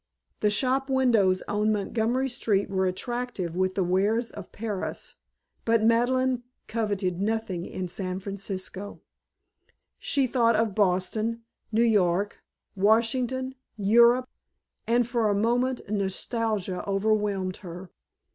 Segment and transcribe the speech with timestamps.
[0.39, 5.13] The shop windows on Montgomery Street were attractive with the wares of Paris,
[5.63, 8.99] but Madeleine coveted nothing in San Francisco.
[9.99, 12.41] She thought of Boston, New York,
[12.75, 14.27] Washington, Europe,
[14.87, 17.91] and for a moment nostalgia overwhelmed her.